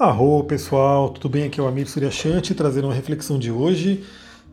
Arro 0.00 0.42
pessoal, 0.44 1.10
tudo 1.10 1.28
bem? 1.28 1.44
Aqui 1.44 1.60
é 1.60 1.62
o 1.62 1.66
Amir 1.66 1.86
Suryashanti 1.86 2.54
trazendo 2.54 2.86
uma 2.86 2.94
reflexão 2.94 3.38
de 3.38 3.52
hoje. 3.52 4.02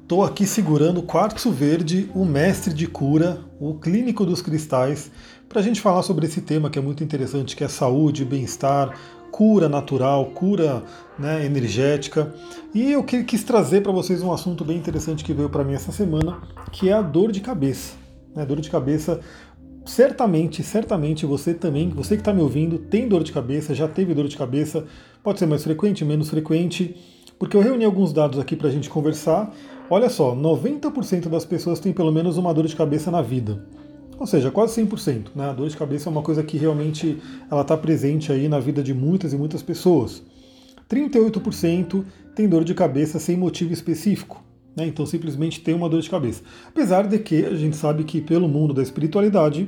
Estou 0.01 0.21
aqui 0.21 0.45
segurando 0.45 0.99
o 0.99 1.03
quartzo 1.03 1.51
verde, 1.51 2.11
o 2.13 2.25
mestre 2.25 2.73
de 2.73 2.85
cura, 2.85 3.39
o 3.57 3.75
clínico 3.75 4.25
dos 4.25 4.41
cristais, 4.41 5.09
para 5.47 5.61
a 5.61 5.63
gente 5.63 5.79
falar 5.79 6.03
sobre 6.03 6.25
esse 6.25 6.41
tema 6.41 6.69
que 6.69 6.77
é 6.77 6.81
muito 6.81 7.01
interessante, 7.01 7.55
que 7.55 7.63
é 7.63 7.69
saúde, 7.69 8.25
bem-estar, 8.25 8.93
cura 9.31 9.69
natural, 9.69 10.25
cura 10.31 10.83
né, 11.17 11.45
energética. 11.45 12.35
E 12.73 12.91
eu 12.91 13.01
quis 13.05 13.41
trazer 13.45 13.81
para 13.81 13.93
vocês 13.93 14.21
um 14.21 14.33
assunto 14.33 14.65
bem 14.65 14.75
interessante 14.75 15.23
que 15.23 15.31
veio 15.31 15.49
para 15.49 15.63
mim 15.63 15.75
essa 15.75 15.93
semana, 15.93 16.41
que 16.73 16.89
é 16.89 16.93
a 16.93 17.01
dor 17.01 17.31
de 17.31 17.39
cabeça. 17.39 17.93
Né, 18.35 18.45
dor 18.45 18.59
de 18.59 18.69
cabeça 18.69 19.21
certamente, 19.87 20.61
certamente 20.61 21.25
você 21.25 21.53
também, 21.53 21.89
você 21.89 22.15
que 22.15 22.21
está 22.21 22.33
me 22.33 22.41
ouvindo, 22.41 22.77
tem 22.77 23.07
dor 23.07 23.23
de 23.23 23.31
cabeça, 23.31 23.73
já 23.73 23.87
teve 23.87 24.13
dor 24.13 24.27
de 24.27 24.37
cabeça, 24.37 24.85
pode 25.23 25.39
ser 25.39 25.45
mais 25.45 25.63
frequente, 25.63 26.05
menos 26.05 26.29
frequente, 26.29 26.95
porque 27.39 27.55
eu 27.55 27.61
reuni 27.61 27.85
alguns 27.85 28.11
dados 28.11 28.37
aqui 28.39 28.55
para 28.55 28.67
a 28.67 28.71
gente 28.71 28.89
conversar. 28.89 29.53
Olha 29.89 30.09
só, 30.09 30.35
90% 30.35 31.29
das 31.29 31.45
pessoas 31.45 31.79
têm 31.79 31.93
pelo 31.93 32.11
menos 32.11 32.37
uma 32.37 32.53
dor 32.53 32.67
de 32.67 32.75
cabeça 32.75 33.09
na 33.09 33.21
vida. 33.21 33.65
Ou 34.19 34.25
seja, 34.25 34.51
quase 34.51 34.81
100%. 34.81 35.27
Né? 35.35 35.49
A 35.49 35.53
dor 35.53 35.69
de 35.69 35.77
cabeça 35.77 36.09
é 36.09 36.11
uma 36.11 36.23
coisa 36.23 36.43
que 36.43 36.57
realmente 36.57 37.21
ela 37.49 37.61
está 37.61 37.77
presente 37.77 38.31
aí 38.31 38.49
na 38.49 38.59
vida 38.59 38.81
de 38.81 38.93
muitas 38.93 39.31
e 39.31 39.37
muitas 39.37 39.61
pessoas. 39.61 40.23
38% 40.89 42.03
tem 42.35 42.47
dor 42.47 42.63
de 42.63 42.73
cabeça 42.73 43.19
sem 43.19 43.37
motivo 43.37 43.73
específico. 43.73 44.43
Né? 44.77 44.85
Então 44.85 45.07
simplesmente 45.07 45.59
tem 45.59 45.73
uma 45.73 45.89
dor 45.89 46.01
de 46.01 46.09
cabeça. 46.09 46.43
Apesar 46.67 47.07
de 47.07 47.17
que 47.17 47.43
a 47.43 47.55
gente 47.55 47.75
sabe 47.75 48.03
que 48.03 48.21
pelo 48.21 48.47
mundo 48.47 48.75
da 48.75 48.83
espiritualidade 48.83 49.67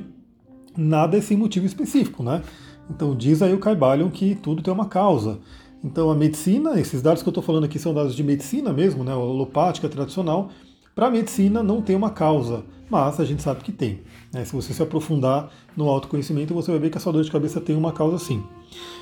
nada 0.76 1.18
é 1.18 1.20
sem 1.20 1.36
motivo 1.36 1.66
específico, 1.66 2.22
né? 2.22 2.44
Então 2.88 3.16
diz 3.16 3.42
aí 3.42 3.52
o 3.52 3.58
Caibalion 3.58 4.08
que 4.08 4.36
tudo 4.36 4.62
tem 4.62 4.72
uma 4.72 4.86
causa. 4.86 5.40
Então 5.82 6.10
a 6.10 6.14
medicina, 6.14 6.78
esses 6.78 7.02
dados 7.02 7.22
que 7.22 7.28
eu 7.28 7.32
estou 7.32 7.42
falando 7.42 7.64
aqui 7.64 7.78
são 7.78 7.92
dados 7.92 8.14
de 8.14 8.22
medicina 8.22 8.72
mesmo, 8.72 9.02
né? 9.02 9.12
Holopática 9.12 9.88
tradicional. 9.88 10.50
Para 10.94 11.06
a 11.06 11.10
medicina 11.10 11.62
não 11.62 11.82
tem 11.82 11.96
uma 11.96 12.10
causa, 12.10 12.64
mas 12.88 13.18
a 13.18 13.24
gente 13.24 13.42
sabe 13.42 13.64
que 13.64 13.72
tem. 13.72 14.00
Né? 14.32 14.44
Se 14.44 14.52
você 14.52 14.72
se 14.72 14.82
aprofundar 14.82 15.50
no 15.76 15.88
autoconhecimento, 15.88 16.54
você 16.54 16.70
vai 16.70 16.80
ver 16.80 16.90
que 16.90 16.98
a 16.98 17.00
sua 17.00 17.12
dor 17.12 17.24
de 17.24 17.30
cabeça 17.30 17.60
tem 17.60 17.76
uma 17.76 17.92
causa 17.92 18.18
sim. 18.18 18.42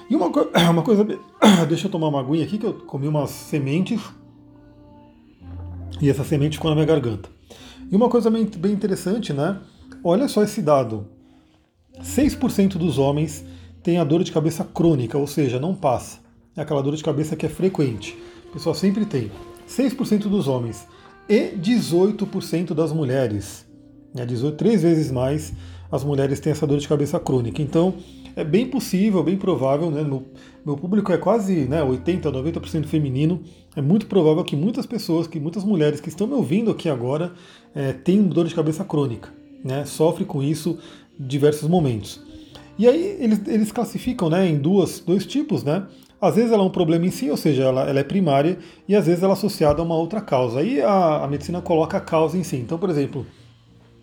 E 0.09 0.17
uma, 0.17 0.27
uma 0.71 0.83
coisa. 0.83 1.05
Deixa 1.69 1.87
eu 1.87 1.91
tomar 1.91 2.09
uma 2.09 2.21
aguinha 2.21 2.45
aqui 2.45 2.57
que 2.57 2.67
eu 2.67 2.75
comi 2.75 3.09
umas 3.09 3.31
sementes 3.31 4.01
e 6.01 6.09
essa 6.09 6.25
semente 6.25 6.57
ficou 6.57 6.71
na 6.71 6.75
minha 6.75 6.87
garganta. 6.87 7.29
E 7.91 7.97
uma 7.97 8.09
coisa 8.09 8.31
bem, 8.31 8.49
interessante, 8.73 9.33
né? 9.33 9.59
Olha 10.05 10.29
só 10.29 10.43
esse 10.43 10.61
dado. 10.61 11.07
6% 12.01 12.77
dos 12.77 12.99
homens 12.99 13.45
têm 13.83 13.99
a 13.99 14.05
dor 14.05 14.23
de 14.23 14.31
cabeça 14.31 14.63
crônica, 14.63 15.17
ou 15.17 15.27
seja, 15.27 15.59
não 15.59 15.75
passa. 15.75 16.19
É 16.57 16.61
aquela 16.61 16.83
dor 16.83 16.95
de 16.95 17.03
cabeça 17.03 17.35
que 17.35 17.47
é 17.47 17.49
frequente. 17.49 18.17
O 18.51 18.53
pessoal 18.53 18.75
sempre 18.75 19.05
tem. 19.05 19.31
6% 19.69 20.29
dos 20.29 20.49
homens 20.49 20.87
e 21.29 21.53
18% 21.57 22.75
das 22.75 22.93
mulheres. 22.93 23.67
É 24.17 24.25
18, 24.25 24.57
três 24.57 24.83
vezes 24.83 25.11
mais 25.11 25.53
as 25.91 26.05
mulheres 26.05 26.41
têm 26.41 26.53
essa 26.53 26.67
dor 26.67 26.79
de 26.79 26.89
cabeça 26.89 27.19
crônica. 27.19 27.63
Então, 27.63 27.95
é 28.37 28.45
bem 28.45 28.67
possível, 28.67 29.23
bem 29.23 29.37
provável, 29.37 29.91
né? 29.91 30.03
Meu, 30.03 30.25
meu 30.65 30.77
público 30.77 31.13
é 31.13 31.19
quase 31.19 31.67
né, 31.67 31.83
80, 31.83 32.31
90% 32.31 32.87
feminino. 32.87 33.43
É 33.75 33.81
muito 33.81 34.07
provável 34.07 34.45
que 34.45 34.55
muitas 34.55 34.87
pessoas, 34.87 35.27
que 35.27 35.41
muitas 35.41 35.65
mulheres 35.65 36.01
que 36.01 36.09
estão 36.09 36.27
me 36.27 36.35
ouvindo 36.35 36.71
aqui 36.71 36.89
agora, 36.89 37.33
é, 37.75 37.93
têm 37.93 38.23
dor 38.23 38.47
de 38.47 38.55
cabeça 38.55 38.85
crônica, 38.85 39.33
né? 39.65 39.85
Sofre 39.85 40.25
com 40.25 40.43
isso 40.43 40.79
em 41.19 41.27
diversos 41.27 41.69
momentos. 41.69 42.21
E 42.79 42.87
aí 42.87 43.17
eles, 43.19 43.41
eles 43.47 43.73
classificam 43.73 44.31
né, 44.31 44.49
em 44.49 44.57
duas, 44.57 45.01
dois 45.01 45.27
tipos, 45.27 45.65
né? 45.65 45.87
Às 46.21 46.35
vezes 46.35 46.53
ela 46.53 46.63
é 46.63 46.67
um 46.67 46.71
problema 46.71 47.07
em 47.07 47.11
si, 47.11 47.31
ou 47.31 47.37
seja, 47.37 47.65
ela, 47.65 47.89
ela 47.89 48.01
é 48.01 48.05
primária, 48.05 48.59
e 48.89 48.95
às 48.95 49.07
vezes 49.07 49.23
ela 49.23 49.33
é 49.33 49.37
associada 49.37 49.81
a 49.81 49.85
uma 49.85 49.97
outra 49.97 50.21
causa. 50.21 50.61
Aí 50.61 50.81
a, 50.81 51.25
a 51.25 51.29
medicina 51.29 51.61
coloca 51.61 51.97
a 51.97 52.01
causa 52.01 52.37
em 52.37 52.43
si. 52.43 52.57
Então, 52.57 52.79
por 52.79 52.91
exemplo, 52.91 53.25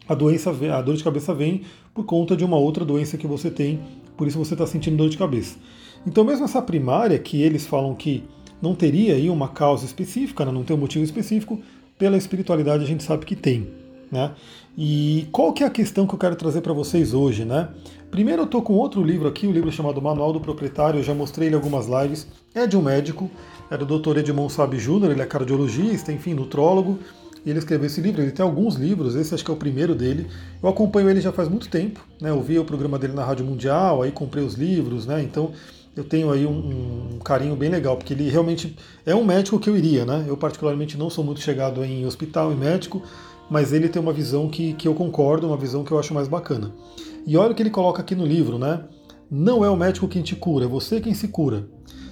a 0.07 0.13
doença, 0.13 0.51
a 0.51 0.81
dor 0.81 0.95
de 0.95 1.03
cabeça 1.03 1.33
vem 1.33 1.61
por 1.93 2.05
conta 2.05 2.35
de 2.35 2.43
uma 2.43 2.57
outra 2.57 2.85
doença 2.85 3.17
que 3.17 3.27
você 3.27 3.49
tem 3.49 3.79
por 4.17 4.27
isso 4.27 4.38
você 4.38 4.53
está 4.53 4.66
sentindo 4.66 4.97
dor 4.97 5.09
de 5.09 5.17
cabeça. 5.17 5.57
Então, 6.05 6.23
mesmo 6.23 6.45
essa 6.45 6.61
primária, 6.61 7.17
que 7.17 7.41
eles 7.41 7.66
falam 7.66 7.93
que 7.95 8.23
não 8.61 8.73
teria 8.73 9.15
aí 9.15 9.29
uma 9.29 9.47
causa 9.47 9.85
específica, 9.85 10.45
né, 10.45 10.51
não 10.51 10.63
tem 10.63 10.75
um 10.75 10.79
motivo 10.79 11.03
específico, 11.03 11.59
pela 11.97 12.17
espiritualidade 12.17 12.83
a 12.83 12.88
gente 12.88 13.03
sabe 13.03 13.25
que 13.25 13.35
tem. 13.35 13.67
Né? 14.11 14.31
E 14.77 15.27
qual 15.31 15.51
que 15.51 15.63
é 15.63 15.67
a 15.67 15.69
questão 15.69 16.05
que 16.05 16.13
eu 16.13 16.19
quero 16.19 16.35
trazer 16.35 16.61
para 16.61 16.73
vocês 16.73 17.13
hoje? 17.13 17.44
Né? 17.44 17.69
Primeiro 18.11 18.44
eu 18.44 18.45
estou 18.45 18.61
com 18.61 18.73
outro 18.73 19.03
livro 19.03 19.27
aqui, 19.27 19.47
o 19.47 19.49
um 19.49 19.53
livro 19.53 19.71
chamado 19.71 20.01
Manual 20.01 20.31
do 20.31 20.39
Proprietário, 20.39 20.99
eu 20.99 21.03
já 21.03 21.13
mostrei 21.13 21.47
ele 21.47 21.55
algumas 21.55 21.88
lives, 21.88 22.27
é 22.53 22.67
de 22.67 22.77
um 22.77 22.81
médico, 22.81 23.29
é 23.69 23.77
do 23.77 23.85
Dr. 23.85 24.19
Edmond 24.19 24.53
Sabe 24.53 24.77
Jr., 24.77 25.11
ele 25.11 25.21
é 25.21 25.25
cardiologista, 25.25 26.13
enfim, 26.13 26.33
nutrólogo, 26.33 26.99
e 27.45 27.50
ele 27.50 27.59
escreveu 27.59 27.85
esse 27.85 28.01
livro. 28.01 28.22
Ele 28.22 28.31
tem 28.31 28.44
alguns 28.44 28.75
livros, 28.75 29.16
esse 29.16 29.33
acho 29.33 29.45
que 29.45 29.51
é 29.51 29.53
o 29.53 29.57
primeiro 29.57 29.94
dele. 29.94 30.28
Eu 30.61 30.67
acompanho 30.67 31.09
ele 31.09 31.22
já 31.22 31.31
faz 31.31 31.47
muito 31.47 31.69
tempo, 31.69 32.06
né? 32.19 32.31
Eu 32.31 32.41
vi 32.41 32.57
o 32.57 32.66
programa 32.66 32.97
dele 32.97 33.13
na 33.13 33.23
Rádio 33.23 33.45
Mundial, 33.45 34.01
aí 34.01 34.11
comprei 34.11 34.44
os 34.44 34.56
livros, 34.56 35.06
né? 35.06 35.22
Então 35.22 35.51
eu 35.95 36.03
tenho 36.03 36.31
aí 36.31 36.45
um, 36.45 37.16
um, 37.16 37.19
carinho 37.19 37.56
bem 37.56 37.69
legal, 37.69 37.95
porque 37.95 38.13
ele 38.13 38.29
realmente 38.29 38.75
é 39.06 39.16
um 39.16 39.23
médico 39.23 39.59
que 39.59 39.69
eu 39.69 39.78
iria, 39.78 40.06
né? 40.06 40.25
Eu 40.28 40.35
particularmente 40.35 40.97
não 40.97 41.09
sou 41.09 41.23
muito 41.23 41.39
chegado 41.39 41.83
em 41.85 42.06
hospital 42.06 42.51
e 42.51 42.56
médico, 42.56 43.01
mas 43.50 43.72
ele 43.72 43.88
tem 43.88 44.01
uma 44.01 44.12
visão 44.12 44.50
que, 44.50 44.73
que 44.73 44.88
eu 44.88 44.94
concordo, 44.94 45.47
uma 45.47 45.57
visão 45.57 45.83
que 45.83 45.91
eu 45.91 46.00
acho 46.00 46.13
mais 46.13 46.27
bacana. 46.27 46.73
E 47.25 47.38
olha 47.38 47.51
o 47.51 47.56
que 47.56 47.62
ele 47.62 47.69
coloca 47.69 48.01
aqui 48.01 48.16
no 48.16 48.25
livro, 48.25 48.57
né? 48.57 48.83
Não 49.29 49.63
é 49.63 49.69
o 49.69 49.75
médico 49.75 50.07
quem 50.07 50.22
te 50.22 50.35
cura, 50.35 50.66
é 50.66 50.67
você 50.67 51.00
quem 51.00 51.13
se 51.13 51.27
cura. 51.27 51.67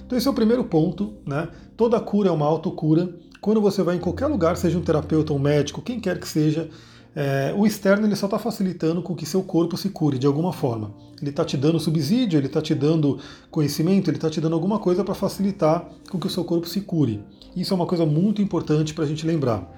Então 0.06 0.16
esse 0.16 0.26
é 0.26 0.30
o 0.30 0.34
primeiro 0.34 0.64
ponto, 0.64 1.14
né? 1.26 1.48
Toda 1.76 2.00
cura 2.00 2.28
é 2.28 2.32
uma 2.32 2.46
autocura 2.46 3.14
quando 3.44 3.60
você 3.60 3.82
vai 3.82 3.96
em 3.96 3.98
qualquer 3.98 4.26
lugar, 4.26 4.56
seja 4.56 4.78
um 4.78 4.80
terapeuta, 4.80 5.34
um 5.34 5.38
médico, 5.38 5.82
quem 5.82 6.00
quer 6.00 6.18
que 6.18 6.26
seja, 6.26 6.70
é, 7.14 7.54
o 7.54 7.66
externo 7.66 8.06
ele 8.06 8.16
só 8.16 8.24
está 8.24 8.38
facilitando 8.38 9.02
com 9.02 9.14
que 9.14 9.26
seu 9.26 9.42
corpo 9.42 9.76
se 9.76 9.90
cure 9.90 10.16
de 10.16 10.26
alguma 10.26 10.50
forma. 10.50 10.94
Ele 11.20 11.28
está 11.28 11.44
te 11.44 11.54
dando 11.54 11.78
subsídio, 11.78 12.38
ele 12.38 12.46
está 12.46 12.62
te 12.62 12.74
dando 12.74 13.18
conhecimento, 13.50 14.08
ele 14.08 14.16
está 14.16 14.30
te 14.30 14.40
dando 14.40 14.54
alguma 14.54 14.78
coisa 14.78 15.04
para 15.04 15.14
facilitar 15.14 15.86
com 16.10 16.18
que 16.18 16.26
o 16.26 16.30
seu 16.30 16.42
corpo 16.42 16.66
se 16.66 16.80
cure. 16.80 17.22
Isso 17.54 17.74
é 17.74 17.76
uma 17.76 17.84
coisa 17.84 18.06
muito 18.06 18.40
importante 18.40 18.94
para 18.94 19.04
a 19.04 19.06
gente 19.06 19.26
lembrar. 19.26 19.70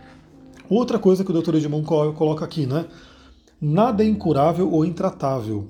Outra 0.71 0.97
coisa 0.97 1.25
que 1.25 1.32
o 1.32 1.43
Dr. 1.43 1.56
Edmond 1.56 1.84
coloca 2.15 2.44
aqui, 2.44 2.66
né? 2.66 2.87
Nada 3.60 4.05
é 4.05 4.06
incurável 4.06 4.71
ou 4.71 4.84
intratável. 4.84 5.66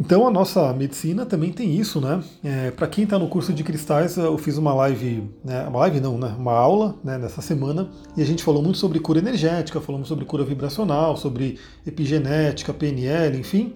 Então 0.00 0.26
a 0.26 0.30
nossa 0.30 0.72
medicina 0.72 1.26
também 1.26 1.52
tem 1.52 1.76
isso, 1.78 2.00
né? 2.00 2.24
É, 2.42 2.70
Para 2.70 2.86
quem 2.86 3.04
está 3.04 3.18
no 3.18 3.28
curso 3.28 3.52
de 3.52 3.62
cristais, 3.62 4.16
eu 4.16 4.38
fiz 4.38 4.56
uma 4.56 4.72
live, 4.72 5.30
né? 5.44 5.68
uma 5.68 5.80
live 5.80 6.00
não, 6.00 6.16
né? 6.16 6.34
Uma 6.38 6.54
aula 6.54 6.96
né? 7.04 7.18
nessa 7.18 7.42
semana 7.42 7.90
e 8.16 8.22
a 8.22 8.24
gente 8.24 8.42
falou 8.42 8.62
muito 8.62 8.78
sobre 8.78 8.98
cura 8.98 9.18
energética, 9.18 9.78
falamos 9.78 10.08
sobre 10.08 10.24
cura 10.24 10.42
vibracional, 10.42 11.18
sobre 11.18 11.58
epigenética, 11.86 12.72
PNL, 12.72 13.38
enfim. 13.38 13.74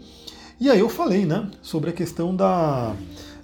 E 0.59 0.71
aí 0.71 0.81
eu 0.81 0.89
falei, 0.89 1.27
né? 1.27 1.47
Sobre 1.61 1.91
a 1.91 1.93
questão 1.93 2.34
da 2.34 2.95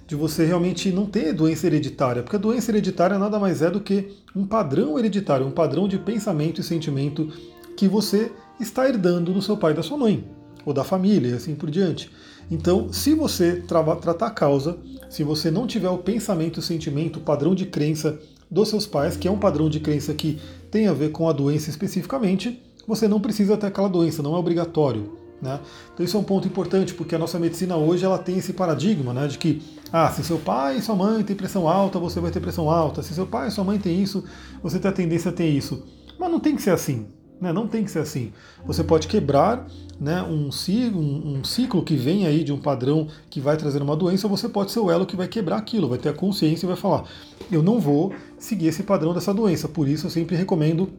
de 0.07 0.15
você 0.15 0.43
realmente 0.43 0.91
não 0.91 1.05
ter 1.05 1.31
doença 1.31 1.67
hereditária, 1.67 2.21
porque 2.21 2.35
a 2.35 2.39
doença 2.39 2.69
hereditária 2.69 3.17
nada 3.17 3.39
mais 3.39 3.61
é 3.61 3.69
do 3.69 3.79
que 3.79 4.09
um 4.35 4.45
padrão 4.45 4.99
hereditário, 4.99 5.45
um 5.47 5.51
padrão 5.51 5.87
de 5.87 5.97
pensamento 5.97 6.59
e 6.59 6.63
sentimento 6.63 7.29
que 7.77 7.87
você 7.87 8.29
está 8.59 8.89
herdando 8.89 9.31
do 9.31 9.41
seu 9.41 9.55
pai 9.55 9.71
e 9.71 9.75
da 9.75 9.81
sua 9.81 9.97
mãe, 9.97 10.25
ou 10.65 10.73
da 10.73 10.83
família, 10.83 11.29
e 11.29 11.33
assim 11.33 11.55
por 11.55 11.71
diante. 11.71 12.11
Então, 12.49 12.91
se 12.91 13.13
você 13.13 13.63
tratar 14.01 14.27
a 14.27 14.31
causa, 14.31 14.77
se 15.09 15.23
você 15.23 15.51
não 15.51 15.67
tiver 15.67 15.89
o 15.89 15.97
pensamento, 15.97 16.57
o 16.57 16.61
sentimento, 16.61 17.17
o 17.17 17.21
padrão 17.21 17.53
de 17.53 17.65
crença 17.65 18.19
dos 18.49 18.69
seus 18.69 18.85
pais, 18.85 19.15
que 19.15 19.27
é 19.27 19.31
um 19.31 19.39
padrão 19.39 19.69
de 19.69 19.79
crença 19.79 20.13
que 20.13 20.39
tem 20.69 20.87
a 20.87 20.93
ver 20.93 21.11
com 21.11 21.29
a 21.29 21.33
doença 21.33 21.69
especificamente, 21.69 22.61
você 22.87 23.07
não 23.07 23.19
precisa 23.19 23.55
ter 23.55 23.67
aquela 23.67 23.87
doença, 23.87 24.23
não 24.23 24.35
é 24.35 24.37
obrigatório. 24.37 25.17
Né? 25.41 25.59
Então 25.93 26.05
isso 26.05 26.15
é 26.15 26.19
um 26.19 26.23
ponto 26.23 26.47
importante, 26.47 26.93
porque 26.93 27.15
a 27.15 27.19
nossa 27.19 27.39
medicina 27.39 27.75
hoje 27.75 28.05
ela 28.05 28.17
tem 28.17 28.37
esse 28.37 28.53
paradigma 28.53 29.13
né, 29.13 29.27
de 29.27 29.37
que 29.37 29.61
ah, 29.91 30.09
se 30.11 30.23
seu 30.23 30.37
pai 30.37 30.77
e 30.77 30.81
sua 30.81 30.95
mãe 30.95 31.23
têm 31.23 31.35
pressão 31.35 31.67
alta, 31.67 31.97
você 31.97 32.19
vai 32.19 32.31
ter 32.31 32.39
pressão 32.39 32.69
alta. 32.69 33.01
Se 33.01 33.13
seu 33.13 33.25
pai 33.25 33.47
e 33.47 33.51
sua 33.51 33.63
mãe 33.63 33.79
têm 33.79 34.01
isso, 34.01 34.23
você 34.61 34.79
tem 34.79 34.89
a 34.89 34.93
tendência 34.93 35.29
a 35.29 35.33
ter 35.33 35.47
isso. 35.47 35.83
Mas 36.19 36.29
não 36.31 36.39
tem 36.39 36.55
que 36.55 36.61
ser 36.61 36.69
assim. 36.71 37.07
Né? 37.41 37.51
Não 37.51 37.67
tem 37.67 37.83
que 37.83 37.89
ser 37.89 37.99
assim. 37.99 38.31
Você 38.63 38.83
pode 38.83 39.07
quebrar 39.07 39.67
né, 39.99 40.21
um, 40.21 40.51
ciclo, 40.51 41.01
um, 41.01 41.43
ciclo 41.43 41.83
que 41.83 41.95
vem 41.95 42.27
aí 42.27 42.43
de 42.43 42.53
um 42.53 42.59
padrão 42.59 43.07
que 43.31 43.41
vai 43.41 43.57
trazer 43.57 43.81
uma 43.81 43.95
doença, 43.95 44.27
você 44.27 44.47
pode 44.47 44.71
ser 44.71 44.79
o 44.79 44.91
elo 44.91 45.07
que 45.07 45.15
vai 45.15 45.27
quebrar 45.27 45.57
aquilo, 45.57 45.89
vai 45.89 45.97
ter 45.97 46.09
a 46.09 46.13
consciência 46.13 46.65
e 46.65 46.67
vai 46.67 46.77
falar: 46.77 47.05
eu 47.51 47.63
não 47.63 47.79
vou 47.79 48.13
seguir 48.37 48.67
esse 48.67 48.83
padrão 48.83 49.11
dessa 49.13 49.33
doença. 49.33 49.67
Por 49.67 49.87
isso 49.87 50.05
eu 50.05 50.11
sempre 50.11 50.35
recomendo 50.35 50.89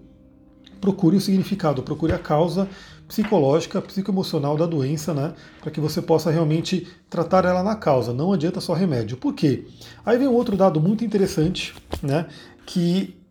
procure 0.80 1.16
o 1.16 1.20
significado, 1.20 1.80
procure 1.80 2.12
a 2.12 2.18
causa 2.18 2.68
psicológica, 3.06 3.80
psicoemocional 3.80 4.56
da 4.56 4.66
doença, 4.66 5.14
né? 5.14 5.34
Para 5.60 5.70
que 5.70 5.80
você 5.80 6.02
possa 6.02 6.30
realmente 6.30 6.88
tratar 7.08 7.44
ela 7.44 7.62
na 7.62 7.76
causa. 7.76 8.12
Não 8.12 8.32
adianta 8.32 8.60
só 8.60 8.72
remédio. 8.72 9.16
Por 9.16 9.32
quê? 9.32 9.64
Aí 10.04 10.18
vem 10.18 10.26
um 10.26 10.32
outro 10.32 10.56
dado 10.56 10.80
muito 10.80 11.04
interessante, 11.04 11.72
né? 12.02 12.26
Que 12.66 13.21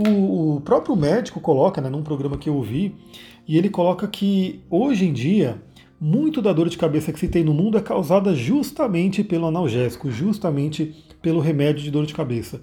o, 0.00 0.56
o 0.56 0.60
próprio 0.60 0.96
médico 0.96 1.40
coloca, 1.40 1.80
né, 1.80 1.88
num 1.88 2.02
programa 2.02 2.36
que 2.36 2.48
eu 2.48 2.56
ouvi, 2.56 2.94
e 3.46 3.56
ele 3.58 3.68
coloca 3.68 4.06
que 4.08 4.60
hoje 4.70 5.06
em 5.06 5.12
dia 5.12 5.60
muito 6.00 6.40
da 6.40 6.52
dor 6.52 6.68
de 6.70 6.78
cabeça 6.78 7.12
que 7.12 7.20
se 7.20 7.28
tem 7.28 7.44
no 7.44 7.52
mundo 7.52 7.76
é 7.76 7.80
causada 7.82 8.34
justamente 8.34 9.22
pelo 9.22 9.46
analgésico, 9.46 10.10
justamente 10.10 10.96
pelo 11.20 11.40
remédio 11.40 11.82
de 11.82 11.90
dor 11.90 12.06
de 12.06 12.14
cabeça. 12.14 12.62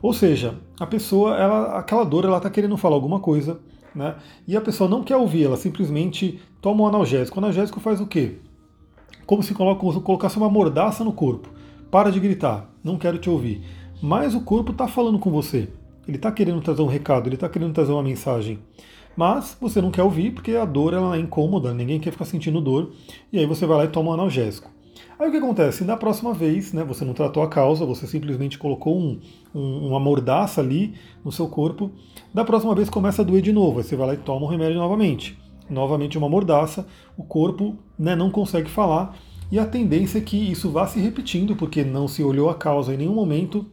Ou 0.00 0.12
seja, 0.12 0.58
a 0.78 0.86
pessoa, 0.86 1.36
ela, 1.36 1.78
aquela 1.78 2.04
dor, 2.04 2.24
ela 2.24 2.36
está 2.36 2.48
querendo 2.48 2.76
falar 2.76 2.94
alguma 2.94 3.18
coisa, 3.18 3.58
né? 3.92 4.14
E 4.46 4.56
a 4.56 4.60
pessoa 4.60 4.88
não 4.88 5.02
quer 5.02 5.16
ouvir, 5.16 5.44
ela 5.44 5.56
simplesmente 5.56 6.38
toma 6.60 6.84
um 6.84 6.86
analgésico. 6.86 7.36
O 7.36 7.42
analgésico 7.42 7.80
faz 7.80 8.00
o 8.00 8.06
quê? 8.06 8.36
Como 9.24 9.42
se 9.42 9.52
colocasse 9.52 10.36
uma 10.36 10.48
mordaça 10.48 11.02
no 11.02 11.12
corpo. 11.12 11.48
Para 11.90 12.10
de 12.10 12.20
gritar, 12.20 12.70
não 12.84 12.98
quero 12.98 13.18
te 13.18 13.28
ouvir. 13.28 13.62
Mas 14.00 14.34
o 14.34 14.42
corpo 14.42 14.70
está 14.70 14.86
falando 14.86 15.18
com 15.18 15.30
você. 15.30 15.68
Ele 16.06 16.16
está 16.16 16.30
querendo 16.30 16.60
trazer 16.60 16.82
um 16.82 16.86
recado, 16.86 17.28
ele 17.28 17.34
está 17.34 17.48
querendo 17.48 17.72
trazer 17.72 17.92
uma 17.92 18.02
mensagem. 18.02 18.58
Mas 19.16 19.56
você 19.60 19.80
não 19.80 19.90
quer 19.90 20.02
ouvir 20.02 20.32
porque 20.32 20.52
a 20.52 20.64
dor 20.64 20.92
ela 20.92 21.16
é 21.16 21.20
incômoda, 21.20 21.72
ninguém 21.72 21.98
quer 21.98 22.10
ficar 22.10 22.26
sentindo 22.26 22.60
dor. 22.60 22.92
E 23.32 23.38
aí 23.38 23.46
você 23.46 23.66
vai 23.66 23.78
lá 23.78 23.84
e 23.84 23.88
toma 23.88 24.10
um 24.10 24.14
analgésico. 24.14 24.70
Aí 25.18 25.28
o 25.28 25.30
que 25.30 25.38
acontece? 25.38 25.84
Na 25.84 25.96
próxima 25.96 26.34
vez, 26.34 26.72
né, 26.72 26.84
você 26.84 27.04
não 27.04 27.14
tratou 27.14 27.42
a 27.42 27.48
causa, 27.48 27.86
você 27.86 28.06
simplesmente 28.06 28.58
colocou 28.58 28.98
um, 28.98 29.18
um, 29.54 29.88
uma 29.88 29.98
mordaça 29.98 30.60
ali 30.60 30.94
no 31.24 31.32
seu 31.32 31.48
corpo. 31.48 31.90
Da 32.34 32.44
próxima 32.44 32.74
vez 32.74 32.90
começa 32.90 33.22
a 33.22 33.24
doer 33.24 33.42
de 33.42 33.52
novo, 33.52 33.78
aí 33.78 33.84
você 33.84 33.96
vai 33.96 34.08
lá 34.08 34.14
e 34.14 34.18
toma 34.18 34.44
o 34.44 34.48
remédio 34.48 34.78
novamente. 34.78 35.38
Novamente 35.68 36.18
uma 36.18 36.28
mordaça, 36.28 36.86
o 37.16 37.24
corpo 37.24 37.76
né, 37.98 38.14
não 38.14 38.30
consegue 38.30 38.68
falar 38.70 39.16
e 39.50 39.58
a 39.58 39.64
tendência 39.64 40.18
é 40.18 40.20
que 40.20 40.36
isso 40.36 40.70
vá 40.70 40.86
se 40.86 40.98
repetindo, 40.98 41.54
porque 41.54 41.84
não 41.84 42.08
se 42.08 42.22
olhou 42.22 42.50
a 42.50 42.54
causa 42.54 42.92
em 42.92 42.96
nenhum 42.96 43.14
momento. 43.14 43.66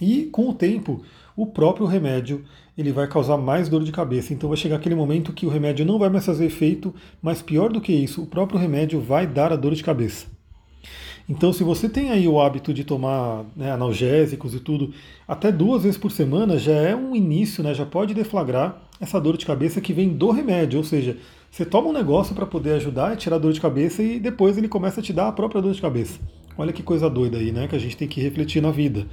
E 0.00 0.24
com 0.26 0.48
o 0.48 0.54
tempo, 0.54 1.02
o 1.36 1.46
próprio 1.46 1.86
remédio 1.86 2.44
ele 2.76 2.92
vai 2.92 3.06
causar 3.06 3.36
mais 3.36 3.68
dor 3.68 3.84
de 3.84 3.92
cabeça. 3.92 4.32
Então 4.32 4.48
vai 4.48 4.56
chegar 4.56 4.76
aquele 4.76 4.94
momento 4.94 5.32
que 5.32 5.46
o 5.46 5.50
remédio 5.50 5.84
não 5.84 5.98
vai 5.98 6.08
mais 6.08 6.24
fazer 6.24 6.46
efeito, 6.46 6.94
mas 7.20 7.42
pior 7.42 7.70
do 7.72 7.80
que 7.80 7.92
isso, 7.92 8.22
o 8.22 8.26
próprio 8.26 8.58
remédio 8.58 9.00
vai 9.00 9.26
dar 9.26 9.52
a 9.52 9.56
dor 9.56 9.74
de 9.74 9.82
cabeça. 9.82 10.26
Então, 11.28 11.52
se 11.52 11.62
você 11.62 11.88
tem 11.88 12.10
aí 12.10 12.26
o 12.26 12.40
hábito 12.40 12.74
de 12.74 12.84
tomar 12.84 13.44
né, 13.56 13.70
analgésicos 13.70 14.54
e 14.54 14.60
tudo, 14.60 14.92
até 15.26 15.52
duas 15.52 15.84
vezes 15.84 15.96
por 15.96 16.10
semana 16.10 16.58
já 16.58 16.72
é 16.72 16.96
um 16.96 17.14
início, 17.14 17.62
né, 17.62 17.72
já 17.72 17.86
pode 17.86 18.12
deflagrar 18.12 18.82
essa 19.00 19.20
dor 19.20 19.36
de 19.36 19.46
cabeça 19.46 19.80
que 19.80 19.92
vem 19.92 20.08
do 20.10 20.30
remédio. 20.30 20.78
Ou 20.78 20.84
seja, 20.84 21.16
você 21.50 21.64
toma 21.64 21.88
um 21.88 21.92
negócio 21.92 22.34
para 22.34 22.44
poder 22.44 22.72
ajudar 22.74 23.12
a 23.12 23.16
tirar 23.16 23.36
a 23.36 23.38
dor 23.38 23.52
de 23.52 23.60
cabeça 23.60 24.02
e 24.02 24.18
depois 24.18 24.58
ele 24.58 24.68
começa 24.68 25.00
a 25.00 25.02
te 25.02 25.12
dar 25.12 25.28
a 25.28 25.32
própria 25.32 25.62
dor 25.62 25.72
de 25.72 25.80
cabeça. 25.80 26.18
Olha 26.58 26.72
que 26.72 26.82
coisa 26.82 27.08
doida 27.08 27.38
aí, 27.38 27.52
né, 27.52 27.68
que 27.68 27.76
a 27.76 27.78
gente 27.78 27.96
tem 27.96 28.08
que 28.08 28.20
refletir 28.20 28.60
na 28.60 28.70
vida. 28.70 29.06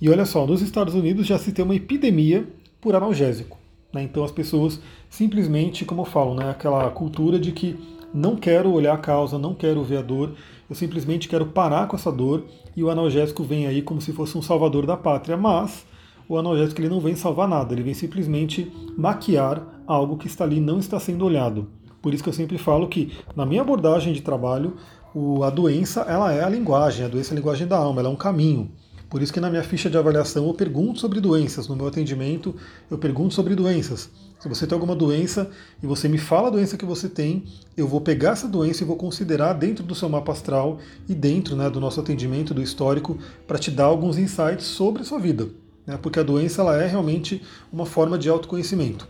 E 0.00 0.08
olha 0.10 0.24
só, 0.24 0.46
nos 0.46 0.62
Estados 0.62 0.94
Unidos 0.94 1.26
já 1.26 1.38
se 1.38 1.52
tem 1.52 1.64
uma 1.64 1.74
epidemia 1.74 2.46
por 2.80 2.94
analgésico. 2.94 3.58
Né? 3.92 4.02
Então 4.02 4.24
as 4.24 4.30
pessoas 4.30 4.80
simplesmente, 5.08 5.84
como 5.84 6.02
eu 6.02 6.06
falo, 6.06 6.34
né, 6.34 6.50
aquela 6.50 6.90
cultura 6.90 7.38
de 7.38 7.52
que 7.52 7.78
não 8.12 8.36
quero 8.36 8.72
olhar 8.72 8.94
a 8.94 8.98
causa, 8.98 9.38
não 9.38 9.54
quero 9.54 9.82
ver 9.82 9.98
a 9.98 10.02
dor, 10.02 10.34
eu 10.68 10.74
simplesmente 10.74 11.28
quero 11.28 11.46
parar 11.46 11.86
com 11.86 11.96
essa 11.96 12.10
dor 12.10 12.44
e 12.76 12.82
o 12.82 12.90
analgésico 12.90 13.42
vem 13.42 13.66
aí 13.66 13.82
como 13.82 14.00
se 14.00 14.12
fosse 14.12 14.36
um 14.36 14.42
salvador 14.42 14.86
da 14.86 14.96
pátria, 14.96 15.36
mas 15.36 15.86
o 16.28 16.36
analgésico 16.36 16.80
ele 16.80 16.88
não 16.88 17.00
vem 17.00 17.14
salvar 17.14 17.48
nada, 17.48 17.72
ele 17.72 17.82
vem 17.82 17.94
simplesmente 17.94 18.70
maquiar 18.96 19.62
algo 19.86 20.16
que 20.16 20.26
está 20.26 20.44
ali 20.44 20.60
não 20.60 20.78
está 20.78 20.98
sendo 20.98 21.24
olhado. 21.24 21.68
Por 22.02 22.12
isso 22.12 22.22
que 22.22 22.28
eu 22.28 22.32
sempre 22.34 22.58
falo 22.58 22.88
que 22.88 23.12
na 23.34 23.46
minha 23.46 23.62
abordagem 23.62 24.12
de 24.12 24.22
trabalho, 24.22 24.76
o, 25.14 25.42
a 25.42 25.50
doença 25.50 26.02
ela 26.02 26.32
é 26.32 26.44
a 26.44 26.48
linguagem, 26.48 27.04
a 27.04 27.08
doença 27.08 27.32
é 27.32 27.34
a 27.34 27.36
linguagem 27.36 27.66
da 27.66 27.76
alma, 27.76 28.00
ela 28.00 28.08
é 28.08 28.12
um 28.12 28.16
caminho. 28.16 28.70
Por 29.08 29.22
isso 29.22 29.32
que 29.32 29.40
na 29.40 29.48
minha 29.48 29.62
ficha 29.62 29.88
de 29.88 29.96
avaliação 29.96 30.46
eu 30.46 30.54
pergunto 30.54 30.98
sobre 30.98 31.20
doenças, 31.20 31.68
no 31.68 31.76
meu 31.76 31.86
atendimento 31.86 32.54
eu 32.90 32.98
pergunto 32.98 33.34
sobre 33.34 33.54
doenças. 33.54 34.10
Se 34.38 34.48
você 34.48 34.66
tem 34.66 34.74
alguma 34.74 34.94
doença 34.94 35.50
e 35.82 35.86
você 35.86 36.08
me 36.08 36.18
fala 36.18 36.48
a 36.48 36.50
doença 36.50 36.76
que 36.76 36.84
você 36.84 37.08
tem, 37.08 37.44
eu 37.76 37.86
vou 37.86 38.00
pegar 38.00 38.32
essa 38.32 38.48
doença 38.48 38.82
e 38.82 38.86
vou 38.86 38.96
considerar 38.96 39.54
dentro 39.54 39.84
do 39.84 39.94
seu 39.94 40.08
mapa 40.08 40.32
astral 40.32 40.78
e 41.08 41.14
dentro 41.14 41.56
né, 41.56 41.70
do 41.70 41.80
nosso 41.80 42.00
atendimento, 42.00 42.52
do 42.52 42.62
histórico, 42.62 43.18
para 43.46 43.58
te 43.58 43.70
dar 43.70 43.84
alguns 43.84 44.18
insights 44.18 44.66
sobre 44.66 45.02
a 45.02 45.04
sua 45.04 45.18
vida. 45.18 45.48
Né, 45.86 45.96
porque 46.02 46.20
a 46.20 46.22
doença 46.22 46.60
ela 46.60 46.80
é 46.82 46.86
realmente 46.86 47.42
uma 47.72 47.86
forma 47.86 48.18
de 48.18 48.28
autoconhecimento. 48.28 49.08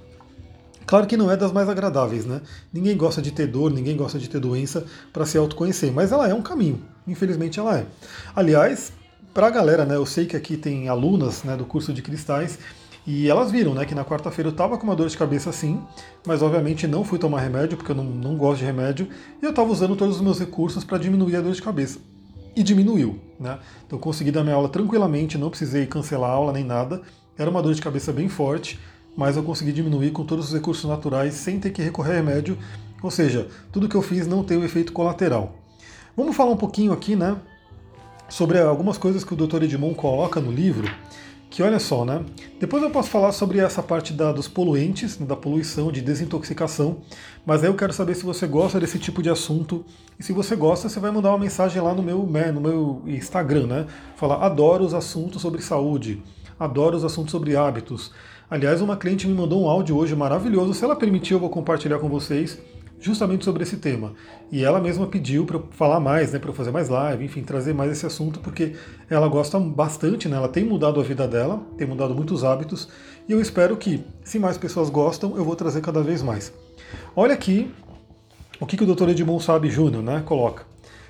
Claro 0.86 1.06
que 1.08 1.16
não 1.16 1.30
é 1.30 1.36
das 1.36 1.50
mais 1.50 1.68
agradáveis, 1.68 2.24
né? 2.24 2.40
Ninguém 2.72 2.96
gosta 2.96 3.20
de 3.20 3.32
ter 3.32 3.48
dor, 3.48 3.72
ninguém 3.72 3.96
gosta 3.96 4.20
de 4.20 4.30
ter 4.30 4.38
doença 4.38 4.84
para 5.12 5.26
se 5.26 5.36
autoconhecer, 5.36 5.92
mas 5.92 6.12
ela 6.12 6.28
é 6.28 6.34
um 6.34 6.42
caminho. 6.42 6.80
Infelizmente 7.08 7.58
ela 7.58 7.78
é. 7.78 7.86
Aliás, 8.36 8.92
para 9.36 9.48
a 9.48 9.50
galera, 9.50 9.84
né, 9.84 9.96
eu 9.96 10.06
sei 10.06 10.24
que 10.24 10.34
aqui 10.34 10.56
tem 10.56 10.88
alunas 10.88 11.44
né, 11.44 11.58
do 11.58 11.66
curso 11.66 11.92
de 11.92 12.00
cristais 12.00 12.58
e 13.06 13.28
elas 13.28 13.50
viram 13.50 13.74
né, 13.74 13.84
que 13.84 13.94
na 13.94 14.02
quarta-feira 14.02 14.48
eu 14.48 14.50
estava 14.50 14.78
com 14.78 14.84
uma 14.84 14.96
dor 14.96 15.10
de 15.10 15.18
cabeça 15.18 15.52
sim, 15.52 15.78
mas 16.26 16.40
obviamente 16.40 16.86
não 16.86 17.04
fui 17.04 17.18
tomar 17.18 17.40
remédio, 17.40 17.76
porque 17.76 17.92
eu 17.92 17.94
não, 17.94 18.04
não 18.04 18.34
gosto 18.34 18.60
de 18.60 18.64
remédio, 18.64 19.06
e 19.42 19.44
eu 19.44 19.50
estava 19.50 19.70
usando 19.70 19.94
todos 19.94 20.16
os 20.16 20.22
meus 20.22 20.40
recursos 20.40 20.84
para 20.84 20.96
diminuir 20.96 21.36
a 21.36 21.42
dor 21.42 21.52
de 21.52 21.60
cabeça. 21.60 21.98
E 22.56 22.62
diminuiu. 22.62 23.20
Né? 23.38 23.58
Então 23.86 23.98
consegui 23.98 24.30
dar 24.30 24.42
minha 24.42 24.56
aula 24.56 24.70
tranquilamente, 24.70 25.36
não 25.36 25.50
precisei 25.50 25.84
cancelar 25.84 26.30
a 26.30 26.32
aula 26.32 26.50
nem 26.50 26.64
nada. 26.64 27.02
Era 27.36 27.50
uma 27.50 27.60
dor 27.60 27.74
de 27.74 27.82
cabeça 27.82 28.14
bem 28.14 28.30
forte, 28.30 28.80
mas 29.14 29.36
eu 29.36 29.42
consegui 29.42 29.70
diminuir 29.70 30.12
com 30.12 30.24
todos 30.24 30.46
os 30.46 30.54
recursos 30.54 30.88
naturais 30.88 31.34
sem 31.34 31.60
ter 31.60 31.72
que 31.72 31.82
recorrer 31.82 32.12
a 32.12 32.16
remédio. 32.16 32.56
Ou 33.02 33.10
seja, 33.10 33.48
tudo 33.70 33.86
que 33.86 33.96
eu 33.96 34.00
fiz 34.00 34.26
não 34.26 34.42
tem 34.42 34.56
o 34.56 34.64
efeito 34.64 34.94
colateral. 34.94 35.56
Vamos 36.16 36.34
falar 36.34 36.52
um 36.52 36.56
pouquinho 36.56 36.94
aqui, 36.94 37.14
né, 37.14 37.36
sobre 38.28 38.58
algumas 38.58 38.98
coisas 38.98 39.24
que 39.24 39.34
o 39.34 39.36
Dr. 39.36 39.62
Edmond 39.62 39.94
coloca 39.94 40.40
no 40.40 40.50
livro, 40.50 40.90
que 41.48 41.62
olha 41.62 41.78
só, 41.78 42.04
né? 42.04 42.24
Depois 42.58 42.82
eu 42.82 42.90
posso 42.90 43.08
falar 43.08 43.32
sobre 43.32 43.60
essa 43.60 43.82
parte 43.82 44.12
da, 44.12 44.32
dos 44.32 44.48
poluentes, 44.48 45.18
né, 45.18 45.26
da 45.26 45.36
poluição, 45.36 45.92
de 45.92 46.00
desintoxicação, 46.00 46.98
mas 47.44 47.62
aí 47.62 47.70
eu 47.70 47.74
quero 47.74 47.92
saber 47.92 48.14
se 48.14 48.24
você 48.24 48.46
gosta 48.46 48.80
desse 48.80 48.98
tipo 48.98 49.22
de 49.22 49.30
assunto. 49.30 49.84
E 50.18 50.22
se 50.22 50.32
você 50.32 50.56
gosta, 50.56 50.88
você 50.88 50.98
vai 50.98 51.10
mandar 51.10 51.30
uma 51.30 51.38
mensagem 51.38 51.80
lá 51.80 51.94
no 51.94 52.02
meu, 52.02 52.26
né, 52.26 52.50
no 52.50 52.60
meu 52.60 53.02
Instagram, 53.06 53.66
né? 53.66 53.86
Falar, 54.16 54.44
adoro 54.44 54.84
os 54.84 54.92
assuntos 54.92 55.40
sobre 55.40 55.62
saúde, 55.62 56.22
adoro 56.58 56.96
os 56.96 57.04
assuntos 57.04 57.30
sobre 57.30 57.56
hábitos. 57.56 58.12
Aliás, 58.50 58.80
uma 58.80 58.96
cliente 58.96 59.26
me 59.26 59.34
mandou 59.34 59.64
um 59.64 59.68
áudio 59.68 59.96
hoje 59.96 60.14
maravilhoso. 60.14 60.74
Se 60.74 60.84
ela 60.84 60.94
permitir, 60.94 61.34
eu 61.34 61.40
vou 61.40 61.50
compartilhar 61.50 61.98
com 61.98 62.08
vocês 62.08 62.58
justamente 63.06 63.44
sobre 63.44 63.62
esse 63.62 63.76
tema. 63.76 64.12
E 64.50 64.64
ela 64.64 64.80
mesma 64.80 65.06
pediu 65.06 65.46
para 65.46 65.56
eu 65.56 65.68
falar 65.70 66.00
mais, 66.00 66.32
né, 66.32 66.38
para 66.38 66.50
eu 66.50 66.54
fazer 66.54 66.70
mais 66.70 66.88
live, 66.88 67.24
enfim, 67.24 67.42
trazer 67.42 67.72
mais 67.72 67.90
esse 67.90 68.04
assunto, 68.04 68.40
porque 68.40 68.74
ela 69.08 69.28
gosta 69.28 69.58
bastante, 69.58 70.28
né, 70.28 70.36
ela 70.36 70.48
tem 70.48 70.64
mudado 70.64 71.00
a 71.00 71.02
vida 71.02 71.26
dela, 71.26 71.62
tem 71.78 71.86
mudado 71.86 72.14
muitos 72.14 72.44
hábitos, 72.44 72.88
e 73.28 73.32
eu 73.32 73.40
espero 73.40 73.76
que, 73.76 74.04
se 74.22 74.38
mais 74.38 74.58
pessoas 74.58 74.90
gostam, 74.90 75.36
eu 75.36 75.44
vou 75.44 75.56
trazer 75.56 75.80
cada 75.80 76.02
vez 76.02 76.22
mais. 76.22 76.52
Olha 77.14 77.34
aqui 77.34 77.70
o 78.60 78.66
que, 78.66 78.76
que 78.76 78.84
o 78.84 78.94
Dr. 78.94 79.10
Edmond 79.10 79.42
Sabe 79.42 79.70
Júnior 79.70 80.02
né, 80.02 80.22
coloca. 80.24 80.64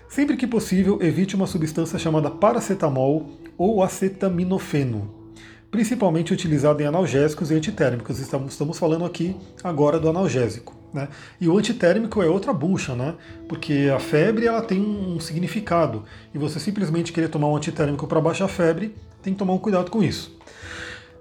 Sempre 0.08 0.36
que 0.36 0.46
possível, 0.46 0.98
evite 1.02 1.34
uma 1.34 1.46
substância 1.46 1.98
chamada 1.98 2.30
paracetamol 2.30 3.30
ou 3.58 3.82
acetaminofeno, 3.82 5.32
principalmente 5.70 6.32
utilizada 6.32 6.82
em 6.82 6.86
analgésicos 6.86 7.50
e 7.50 7.54
antitérmicos. 7.54 8.18
Estamos, 8.18 8.52
estamos 8.52 8.78
falando 8.78 9.04
aqui 9.04 9.36
agora 9.64 9.98
do 9.98 10.08
analgésico. 10.08 10.75
Né? 10.92 11.08
E 11.40 11.48
o 11.48 11.58
antitérmico 11.58 12.22
é 12.22 12.26
outra 12.26 12.52
bucha, 12.52 12.94
né? 12.94 13.14
porque 13.48 13.90
a 13.94 13.98
febre 13.98 14.46
ela 14.46 14.62
tem 14.62 14.80
um 14.80 15.20
significado 15.20 16.04
e 16.34 16.38
você 16.38 16.58
simplesmente 16.58 17.12
querer 17.12 17.28
tomar 17.28 17.48
um 17.48 17.56
antitérmico 17.56 18.06
para 18.06 18.20
baixar 18.20 18.46
a 18.46 18.48
febre, 18.48 18.94
tem 19.22 19.32
que 19.32 19.38
tomar 19.38 19.52
um 19.52 19.58
cuidado 19.58 19.90
com 19.90 20.02
isso. 20.02 20.36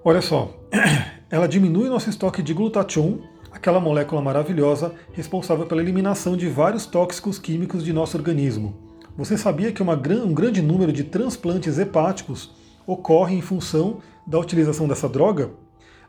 Olha 0.04 0.22
só, 0.22 0.56
ela 1.30 1.48
diminui 1.48 1.90
nosso 1.90 2.10
estoque 2.10 2.42
de 2.42 2.54
glutatión, 2.54 3.18
aquela 3.52 3.80
molécula 3.80 4.22
maravilhosa 4.22 4.94
responsável 5.14 5.66
pela 5.66 5.82
eliminação 5.82 6.38
de 6.38 6.48
vários 6.48 6.86
tóxicos 6.86 7.40
químicos 7.40 7.84
de 7.84 7.92
nosso 7.92 8.16
organismo. 8.18 8.76
Você 9.18 9.38
sabia 9.38 9.72
que 9.72 9.82
uma, 9.82 9.94
um 9.94 10.34
grande 10.34 10.62
número 10.62 10.92
de 10.92 11.06
transplantes 11.06 11.80
hepáticos 11.80 12.54
ocorre 12.86 13.36
em 13.36 13.42
função 13.42 14.00
da 14.28 14.38
utilização 14.38 14.88
dessa 14.88 15.08
droga? 15.08 15.52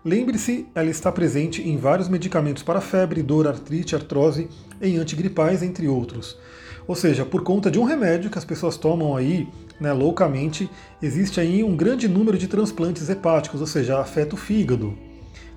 Lembre-se, 0.06 0.68
ela 0.72 0.88
está 0.88 1.10
presente 1.10 1.68
em 1.68 1.76
vários 1.76 2.08
medicamentos 2.08 2.62
para 2.62 2.80
febre, 2.80 3.24
dor, 3.24 3.48
artrite, 3.48 3.96
artrose, 3.96 4.48
em 4.80 4.98
antigripais, 4.98 5.64
entre 5.64 5.88
outros. 5.88 6.38
Ou 6.86 6.94
seja, 6.94 7.24
por 7.24 7.42
conta 7.42 7.72
de 7.72 7.80
um 7.80 7.82
remédio 7.82 8.30
que 8.30 8.38
as 8.38 8.44
pessoas 8.44 8.76
tomam 8.76 9.16
aí 9.16 9.48
né, 9.80 9.92
loucamente, 9.92 10.70
existe 11.02 11.40
aí 11.40 11.64
um 11.64 11.76
grande 11.76 12.06
número 12.06 12.38
de 12.38 12.46
transplantes 12.46 13.08
hepáticos, 13.08 13.60
ou 13.60 13.66
seja, 13.66 13.98
afeta 13.98 14.36
o 14.36 14.38
fígado. 14.38 14.96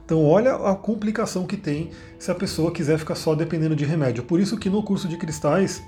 Então 0.04 0.26
olha 0.26 0.56
a 0.56 0.74
complicação 0.74 1.46
que 1.46 1.56
tem 1.56 1.92
se 2.18 2.32
a 2.32 2.36
pessoa 2.36 2.72
quiser 2.72 2.98
ficar 2.98 3.14
só 3.14 3.36
dependendo 3.36 3.76
de 3.76 3.86
remédio. 3.86 4.24
Por 4.24 4.40
isso 4.40 4.58
que 4.58 4.68
no 4.68 4.82
curso 4.82 5.08
de 5.08 5.18
cristais 5.18 5.80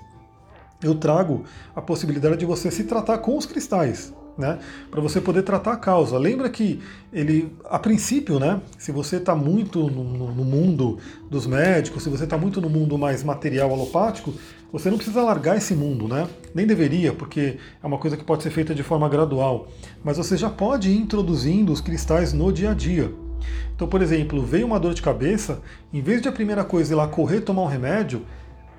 eu 0.83 0.93
trago 0.93 1.45
a 1.75 1.81
possibilidade 1.81 2.37
de 2.37 2.45
você 2.45 2.69
se 2.69 2.83
tratar 2.83 3.17
com 3.17 3.35
os 3.35 3.47
cristais 3.47 4.13
né, 4.37 4.59
para 4.89 5.01
você 5.01 5.19
poder 5.19 5.43
tratar 5.43 5.73
a 5.73 5.77
causa. 5.77 6.17
Lembra 6.17 6.49
que 6.49 6.79
ele, 7.11 7.51
a 7.65 7.77
princípio, 7.77 8.39
né, 8.39 8.61
se 8.77 8.91
você 8.91 9.17
está 9.17 9.35
muito 9.35 9.89
no, 9.89 10.03
no, 10.33 10.45
mundo 10.45 10.97
dos 11.29 11.45
médicos, 11.45 12.03
se 12.03 12.09
você 12.09 12.23
está 12.23 12.37
muito 12.37 12.61
no 12.61 12.69
mundo 12.69 12.97
mais 12.97 13.23
material 13.23 13.71
alopático, 13.71 14.33
você 14.71 14.89
não 14.89 14.97
precisa 14.97 15.21
largar 15.21 15.57
esse 15.57 15.75
mundo, 15.75 16.07
né? 16.07 16.27
Nem 16.55 16.65
deveria, 16.65 17.11
porque 17.11 17.57
é 17.83 17.85
uma 17.85 17.97
coisa 17.97 18.15
que 18.15 18.23
pode 18.23 18.41
ser 18.41 18.51
feita 18.51 18.73
de 18.73 18.83
forma 18.83 19.09
gradual. 19.09 19.67
Mas 20.01 20.15
você 20.15 20.37
já 20.37 20.49
pode 20.49 20.89
ir 20.89 20.97
introduzindo 20.97 21.73
os 21.73 21.81
cristais 21.81 22.31
no 22.31 22.53
dia 22.53 22.71
a 22.71 22.73
dia. 22.73 23.11
Então, 23.75 23.87
por 23.87 24.01
exemplo, 24.01 24.41
veio 24.45 24.65
uma 24.65 24.79
dor 24.79 24.93
de 24.93 25.01
cabeça, 25.01 25.61
em 25.91 26.01
vez 26.01 26.21
de 26.21 26.29
a 26.29 26.31
primeira 26.31 26.63
coisa 26.63 26.93
ir 26.93 26.95
lá 26.95 27.07
correr 27.07 27.41
tomar 27.41 27.63
um 27.63 27.67
remédio, 27.67 28.21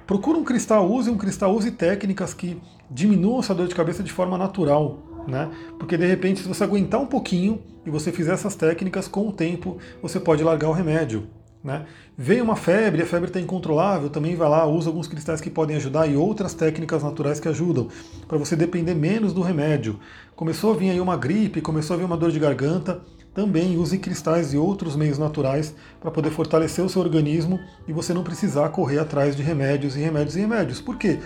procura 0.07 0.39
um 0.39 0.45
cristal, 0.45 0.91
use 0.91 1.11
um 1.11 1.17
cristal, 1.17 1.55
use 1.55 1.71
técnicas 1.71 2.33
que 2.33 2.61
diminuam 2.91 3.41
essa 3.41 3.55
dor 3.55 3.69
de 3.69 3.75
cabeça 3.75 4.03
de 4.03 4.13
forma 4.13 4.39
natural, 4.39 4.99
né? 5.27 5.51
Porque 5.79 5.97
de 5.97 6.07
repente, 6.07 6.41
se 6.41 6.49
você 6.49 6.65
aguentar 6.65 7.01
um 7.01 7.07
pouquinho 7.07 7.61
e 7.85 7.91
você 7.91 8.13
fizer 8.13 8.33
essas 8.33 8.55
técnicas, 8.55 9.09
com 9.09 9.29
o 9.29 9.33
tempo 9.33 9.79
você 10.01 10.19
pode 10.21 10.43
largar 10.43 10.69
o 10.69 10.73
remédio. 10.73 11.29
Né? 11.63 11.87
Veio 12.19 12.43
uma 12.43 12.57
febre, 12.57 13.03
a 13.03 13.07
febre 13.07 13.29
está 13.29 13.41
incontrolável, 13.41 14.11
também 14.11 14.35
vai 14.35 14.49
lá, 14.49 14.67
usa 14.67 14.91
alguns 14.91 15.07
cristais 15.07 15.41
que 15.41 15.49
podem 15.49 15.77
ajudar 15.77 16.09
e 16.09 16.17
outras 16.17 16.55
técnicas 16.55 17.05
naturais 17.05 17.39
que 17.39 17.49
ajudam, 17.49 17.89
para 18.27 18.37
você 18.37 18.57
depender 18.57 18.95
menos 18.95 19.33
do 19.33 19.43
remédio. 19.43 19.99
Começou 20.35 20.73
a 20.73 20.77
vir 20.77 20.91
aí 20.91 21.01
uma 21.01 21.17
gripe, 21.17 21.61
começou 21.61 21.95
a 21.95 21.99
vir 21.99 22.05
uma 22.05 22.17
dor 22.17 22.33
de 22.33 22.41
garganta, 22.41 23.01
também 23.33 23.79
use 23.79 23.97
cristais 23.97 24.53
e 24.53 24.59
outros 24.59 24.95
meios 24.95 25.19
naturais 25.19 25.75
para 26.01 26.11
poder 26.11 26.31
fortalecer 26.31 26.85
o 26.85 26.89
seu 26.89 27.01
organismo 27.01 27.59
e 27.89 27.93
você 27.93 28.13
não 28.13 28.23
precisar 28.23 28.69
correr 28.71 28.99
atrás 28.99 29.35
de 29.35 29.43
remédios 29.43 29.97
e 29.97 30.01
remédios 30.01 30.37
e 30.37 30.41
remédios. 30.41 30.81
Por 30.81 30.99
quê? 30.99 31.19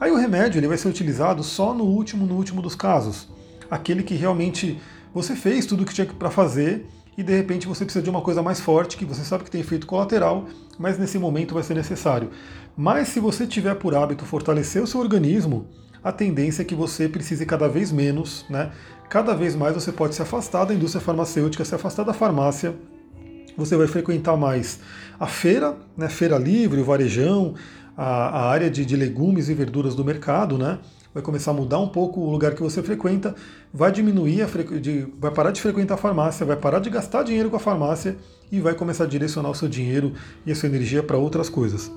Aí 0.00 0.10
o 0.10 0.16
remédio 0.16 0.58
ele 0.58 0.68
vai 0.68 0.76
ser 0.76 0.88
utilizado 0.88 1.42
só 1.42 1.74
no 1.74 1.84
último, 1.84 2.24
no 2.24 2.34
último 2.34 2.62
dos 2.62 2.74
casos. 2.74 3.28
Aquele 3.70 4.02
que 4.02 4.14
realmente 4.14 4.78
você 5.12 5.34
fez 5.34 5.66
tudo 5.66 5.82
o 5.82 5.86
que 5.86 5.92
tinha 5.92 6.06
para 6.06 6.30
fazer 6.30 6.86
e 7.16 7.22
de 7.22 7.36
repente 7.36 7.66
você 7.66 7.84
precisa 7.84 8.02
de 8.02 8.08
uma 8.08 8.20
coisa 8.20 8.40
mais 8.40 8.60
forte, 8.60 8.96
que 8.96 9.04
você 9.04 9.24
sabe 9.24 9.42
que 9.42 9.50
tem 9.50 9.60
efeito 9.60 9.88
colateral, 9.88 10.46
mas 10.78 10.96
nesse 10.96 11.18
momento 11.18 11.52
vai 11.52 11.64
ser 11.64 11.74
necessário. 11.74 12.30
Mas 12.76 13.08
se 13.08 13.18
você 13.18 13.44
tiver 13.44 13.74
por 13.74 13.92
hábito 13.92 14.24
fortalecer 14.24 14.80
o 14.80 14.86
seu 14.86 15.00
organismo, 15.00 15.66
a 16.02 16.12
tendência 16.12 16.62
é 16.62 16.64
que 16.64 16.76
você 16.76 17.08
precise 17.08 17.44
cada 17.44 17.68
vez 17.68 17.90
menos, 17.90 18.46
né? 18.48 18.70
Cada 19.10 19.34
vez 19.34 19.56
mais 19.56 19.74
você 19.74 19.90
pode 19.90 20.14
se 20.14 20.22
afastar 20.22 20.64
da 20.64 20.72
indústria 20.72 21.02
farmacêutica, 21.02 21.64
se 21.64 21.74
afastar 21.74 22.04
da 22.04 22.12
farmácia. 22.12 22.72
Você 23.56 23.76
vai 23.76 23.88
frequentar 23.88 24.36
mais 24.36 24.78
a 25.18 25.26
feira, 25.26 25.76
né? 25.96 26.08
Feira 26.08 26.38
livre, 26.38 26.80
o 26.80 26.84
varejão, 26.84 27.54
a, 27.98 28.28
a 28.28 28.48
área 28.48 28.70
de, 28.70 28.86
de 28.86 28.96
legumes 28.96 29.48
e 29.48 29.54
verduras 29.54 29.96
do 29.96 30.04
mercado, 30.04 30.56
né? 30.56 30.78
Vai 31.18 31.22
começar 31.22 31.50
a 31.50 31.54
mudar 31.54 31.80
um 31.80 31.88
pouco 31.88 32.20
o 32.20 32.30
lugar 32.30 32.54
que 32.54 32.62
você 32.62 32.80
frequenta, 32.80 33.34
vai 33.74 33.90
diminuir, 33.90 34.42
a 34.42 34.46
vai 35.18 35.32
parar 35.32 35.50
de 35.50 35.60
frequentar 35.60 35.94
a 35.94 35.96
farmácia, 35.96 36.46
vai 36.46 36.56
parar 36.56 36.78
de 36.78 36.88
gastar 36.88 37.24
dinheiro 37.24 37.50
com 37.50 37.56
a 37.56 37.58
farmácia 37.58 38.16
e 38.52 38.60
vai 38.60 38.72
começar 38.72 39.02
a 39.02 39.06
direcionar 39.06 39.50
o 39.50 39.54
seu 39.54 39.68
dinheiro 39.68 40.12
e 40.46 40.52
a 40.52 40.54
sua 40.54 40.68
energia 40.68 41.02
para 41.02 41.18
outras 41.18 41.48
coisas. 41.48 41.90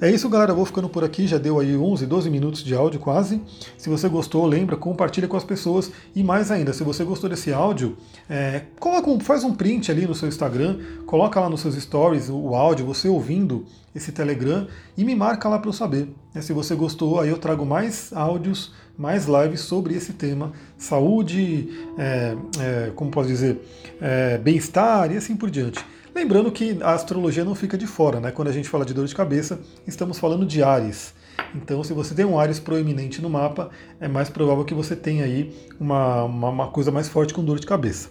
É 0.00 0.10
isso, 0.10 0.28
galera. 0.28 0.50
Eu 0.50 0.56
vou 0.56 0.66
ficando 0.66 0.88
por 0.88 1.04
aqui. 1.04 1.26
Já 1.26 1.38
deu 1.38 1.60
aí 1.60 1.76
11, 1.76 2.04
12 2.04 2.28
minutos 2.28 2.64
de 2.64 2.74
áudio 2.74 2.98
quase. 2.98 3.40
Se 3.78 3.88
você 3.88 4.08
gostou, 4.08 4.44
lembra, 4.44 4.76
compartilha 4.76 5.28
com 5.28 5.36
as 5.36 5.44
pessoas. 5.44 5.92
E 6.14 6.22
mais 6.22 6.50
ainda, 6.50 6.72
se 6.72 6.82
você 6.82 7.04
gostou 7.04 7.30
desse 7.30 7.52
áudio, 7.52 7.96
é, 8.28 8.62
coloca 8.78 9.08
um, 9.08 9.20
faz 9.20 9.44
um 9.44 9.54
print 9.54 9.90
ali 9.90 10.06
no 10.06 10.14
seu 10.14 10.28
Instagram, 10.28 10.78
coloca 11.06 11.40
lá 11.40 11.48
nos 11.48 11.60
seus 11.60 11.76
stories 11.76 12.28
o 12.28 12.54
áudio, 12.54 12.84
você 12.84 13.08
ouvindo 13.08 13.64
esse 13.94 14.10
Telegram 14.10 14.66
e 14.98 15.04
me 15.04 15.14
marca 15.14 15.48
lá 15.48 15.58
para 15.58 15.68
eu 15.68 15.72
saber. 15.72 16.08
É, 16.34 16.40
se 16.40 16.52
você 16.52 16.74
gostou, 16.74 17.20
aí 17.20 17.28
eu 17.28 17.38
trago 17.38 17.64
mais 17.64 18.12
áudios, 18.12 18.72
mais 18.98 19.26
lives 19.26 19.60
sobre 19.60 19.94
esse 19.94 20.12
tema, 20.12 20.52
saúde, 20.76 21.68
é, 21.96 22.36
é, 22.60 22.92
como 22.94 23.10
posso 23.10 23.28
dizer, 23.28 23.60
é, 24.00 24.36
bem-estar 24.38 25.12
e 25.12 25.16
assim 25.16 25.36
por 25.36 25.48
diante. 25.48 25.84
Lembrando 26.14 26.50
que 26.50 26.78
a 26.82 26.92
astrologia 26.92 27.44
não 27.44 27.54
fica 27.54 27.76
de 27.76 27.86
fora, 27.86 28.20
né? 28.20 28.30
Quando 28.30 28.48
a 28.48 28.52
gente 28.52 28.68
fala 28.68 28.84
de 28.84 28.94
dor 28.94 29.06
de 29.06 29.14
cabeça, 29.14 29.60
estamos 29.86 30.18
falando 30.18 30.46
de 30.46 30.62
Ares. 30.62 31.12
Então, 31.54 31.82
se 31.82 31.92
você 31.92 32.14
tem 32.14 32.24
um 32.24 32.38
Ares 32.38 32.60
proeminente 32.60 33.20
no 33.20 33.28
mapa, 33.28 33.70
é 34.00 34.06
mais 34.06 34.30
provável 34.30 34.64
que 34.64 34.74
você 34.74 34.94
tenha 34.94 35.24
aí 35.24 35.52
uma, 35.78 36.22
uma, 36.24 36.48
uma 36.50 36.68
coisa 36.68 36.92
mais 36.92 37.08
forte 37.08 37.34
com 37.34 37.44
dor 37.44 37.58
de 37.58 37.66
cabeça. 37.66 38.10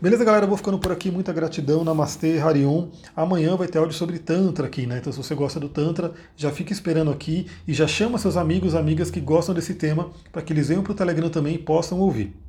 Beleza, 0.00 0.24
galera? 0.24 0.44
Eu 0.44 0.48
vou 0.48 0.56
ficando 0.56 0.78
por 0.78 0.92
aqui. 0.92 1.10
Muita 1.10 1.32
gratidão. 1.32 1.84
Namastê, 1.84 2.38
Harion. 2.38 2.88
Amanhã 3.14 3.56
vai 3.56 3.68
ter 3.68 3.78
áudio 3.78 3.96
sobre 3.96 4.18
Tantra 4.18 4.66
aqui, 4.66 4.86
né? 4.86 4.98
Então, 4.98 5.12
se 5.12 5.18
você 5.18 5.34
gosta 5.34 5.60
do 5.60 5.68
Tantra, 5.68 6.12
já 6.36 6.50
fica 6.50 6.72
esperando 6.72 7.10
aqui 7.10 7.46
e 7.66 7.74
já 7.74 7.86
chama 7.86 8.18
seus 8.18 8.36
amigos, 8.36 8.74
amigas 8.74 9.10
que 9.10 9.20
gostam 9.20 9.54
desse 9.54 9.74
tema 9.74 10.10
para 10.32 10.42
que 10.42 10.52
eles 10.52 10.68
venham 10.68 10.82
para 10.82 10.92
o 10.92 10.96
Telegram 10.96 11.28
também 11.28 11.54
e 11.54 11.58
possam 11.58 12.00
ouvir. 12.00 12.47